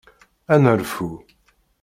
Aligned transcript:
Ad 0.53 0.59
nerfu. 0.63 1.09